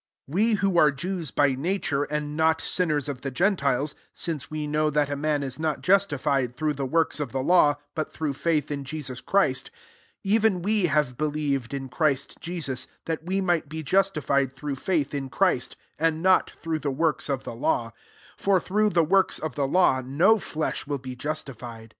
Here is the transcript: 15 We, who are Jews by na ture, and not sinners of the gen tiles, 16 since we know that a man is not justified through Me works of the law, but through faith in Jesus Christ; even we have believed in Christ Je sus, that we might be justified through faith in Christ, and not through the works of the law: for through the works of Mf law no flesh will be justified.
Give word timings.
15 0.25 0.33
We, 0.33 0.53
who 0.55 0.79
are 0.79 0.89
Jews 0.89 1.29
by 1.29 1.51
na 1.51 1.77
ture, 1.79 2.05
and 2.09 2.35
not 2.35 2.59
sinners 2.59 3.07
of 3.07 3.21
the 3.21 3.29
gen 3.29 3.55
tiles, 3.55 3.91
16 4.13 4.13
since 4.13 4.49
we 4.49 4.65
know 4.65 4.89
that 4.89 5.11
a 5.11 5.15
man 5.15 5.43
is 5.43 5.59
not 5.59 5.83
justified 5.83 6.55
through 6.55 6.73
Me 6.73 6.83
works 6.85 7.19
of 7.19 7.31
the 7.31 7.43
law, 7.43 7.75
but 7.93 8.11
through 8.11 8.33
faith 8.33 8.71
in 8.71 8.83
Jesus 8.83 9.21
Christ; 9.21 9.69
even 10.23 10.63
we 10.63 10.87
have 10.87 11.19
believed 11.19 11.71
in 11.71 11.87
Christ 11.87 12.39
Je 12.39 12.59
sus, 12.61 12.87
that 13.05 13.27
we 13.27 13.41
might 13.41 13.69
be 13.69 13.83
justified 13.83 14.53
through 14.53 14.77
faith 14.77 15.13
in 15.13 15.29
Christ, 15.29 15.77
and 15.99 16.23
not 16.23 16.49
through 16.49 16.79
the 16.79 16.89
works 16.89 17.29
of 17.29 17.43
the 17.43 17.53
law: 17.53 17.93
for 18.35 18.59
through 18.59 18.89
the 18.89 19.03
works 19.03 19.37
of 19.37 19.53
Mf 19.53 19.71
law 19.71 20.01
no 20.03 20.39
flesh 20.39 20.87
will 20.87 20.97
be 20.97 21.15
justified. 21.15 21.89